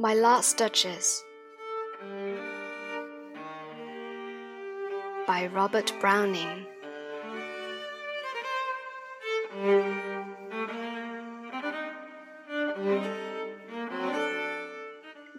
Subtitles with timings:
[0.00, 1.22] My Last Duchess
[5.26, 6.64] by Robert Browning.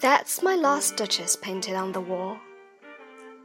[0.00, 2.38] That's my last Duchess painted on the wall,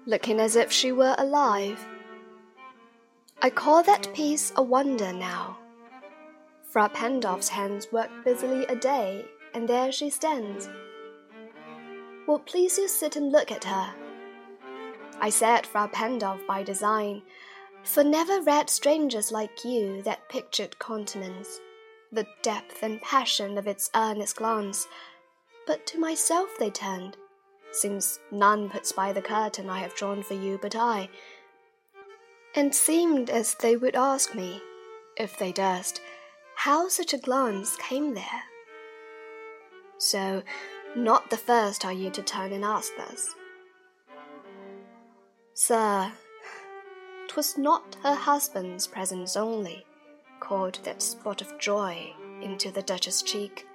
[0.05, 1.85] looking as if she were alive.
[3.41, 5.57] I call that piece a wonder now.
[6.69, 10.69] Fra Pandolf's hands work busily a day, and there she stands.
[12.27, 13.93] Will please you sit and look at her?
[15.19, 17.21] I said Fra Pandolf by design,
[17.83, 21.59] for never read strangers like you that pictured countenance,
[22.11, 24.87] the depth and passion of its earnest glance.
[25.65, 27.17] But to myself they turned,
[27.71, 31.09] since none puts by the curtain I have drawn for you but I,
[32.55, 34.61] and seemed as they would ask me,
[35.17, 36.01] if they durst,
[36.55, 38.43] how such a glance came there.
[39.97, 40.43] So,
[40.95, 43.35] not the first are you to turn and ask thus.
[45.53, 46.11] Sir,
[47.27, 49.85] 'twas not her husband's presence only
[50.39, 53.67] called that spot of joy into the Duchess' cheek.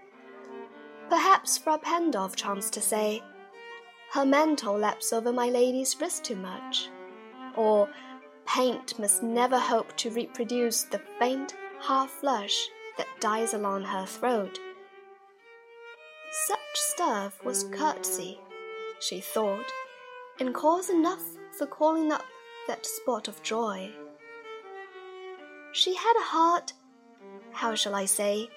[1.08, 3.22] Perhaps Fra Pandolf chanced to say,
[4.12, 6.90] Her mantle laps over my lady's wrist too much,
[7.54, 7.88] or
[8.46, 14.58] paint must never hope to reproduce the faint half flush that dies along her throat.
[16.46, 18.38] Such stuff was courtesy,
[19.00, 19.66] she thought,
[20.38, 21.24] and cause enough
[21.58, 22.24] for calling up
[22.68, 23.90] that spot of joy.
[25.72, 26.72] She had a heart,
[27.50, 28.48] how shall I say,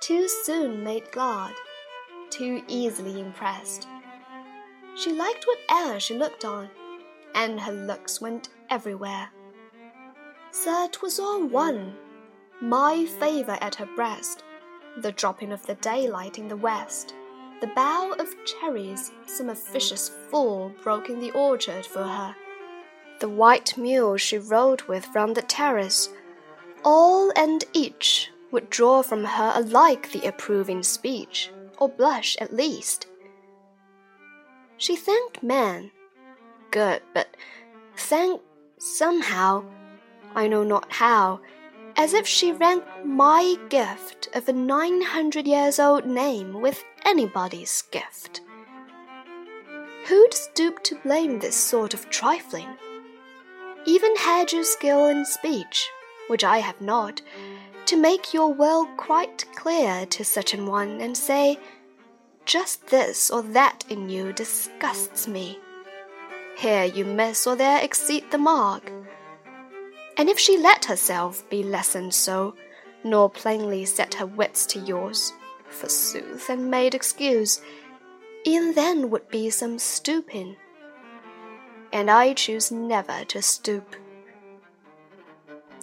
[0.00, 1.52] too soon made glad,
[2.30, 3.86] too easily impressed.
[4.96, 6.70] She liked whate'er she looked on,
[7.34, 9.28] and her looks went everywhere.
[10.52, 11.98] Sir, 'twas all one,
[12.62, 14.42] my favor at her breast,
[14.98, 17.14] the dropping of the daylight in the west,
[17.60, 22.34] the bough of cherries some officious fool broke in the orchard for her,
[23.20, 26.08] the white mule she rode with round the terrace,
[26.84, 33.06] all and each would draw from her alike the approving speech, or blush at least.
[34.78, 35.90] She thanked man,
[36.70, 37.36] good, but
[37.96, 38.44] thanked
[38.78, 39.64] somehow,
[40.34, 41.40] I know not how,
[41.96, 47.82] as if she ranked my gift of a nine hundred years old name with anybody's
[47.90, 48.40] gift.
[50.06, 52.68] Who'd stoop to blame this sort of trifling?
[53.86, 55.88] Even had you skill in speech,
[56.28, 57.22] which I have not,
[57.86, 61.58] to make your will quite clear to such an one and say,
[62.44, 65.58] just this or that in you disgusts me.
[66.56, 68.92] Here you miss or there exceed the mark.
[70.20, 72.54] And if she let herself be lessoned so,
[73.02, 75.32] nor plainly set her wits to yours,
[75.70, 77.62] forsooth, and made excuse,
[78.46, 80.56] e'en then would be some stooping.
[81.90, 83.96] And I choose never to stoop.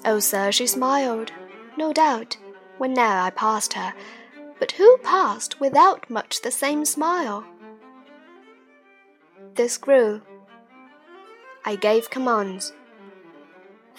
[0.06, 1.32] Oh, sir, she smiled,
[1.76, 2.38] no doubt,
[2.78, 3.96] when ne'er I passed her,
[4.60, 7.44] but who passed without much the same smile?
[9.56, 10.22] This grew.
[11.66, 12.72] I gave commands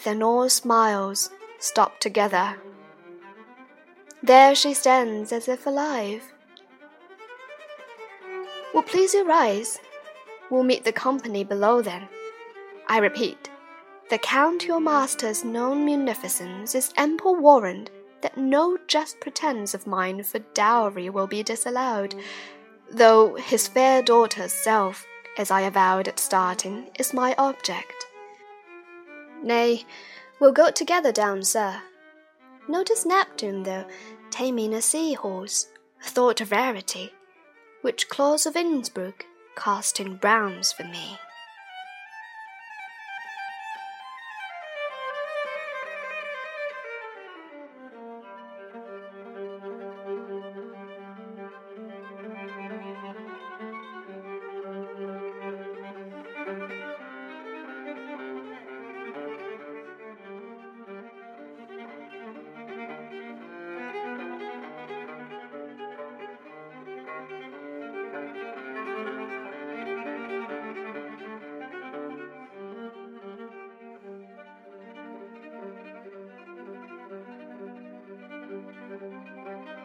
[0.05, 2.57] then all smiles stop together.
[4.23, 6.23] There she stands as if alive.
[8.75, 9.79] Will please you rise?
[10.51, 12.09] We'll meet the company below then.
[12.89, 13.51] I repeat,
[14.11, 17.91] the Count your master's known munificence is ample warrant
[18.23, 22.15] that no just pretence of mine for dowry will be disallowed,
[22.91, 25.07] though his fair daughter's self,
[25.37, 28.08] as I avowed at starting, is my object.
[29.43, 29.85] Nay,
[30.41, 31.81] we'll go together down, sir.
[32.69, 33.87] Notice Neptune, though,
[34.31, 35.69] taming a sea horse,
[36.03, 37.13] thought a rarity,
[37.83, 39.27] which Claus of Innsbruck
[39.57, 41.19] cast in bronze for me.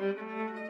[0.03, 0.62] Música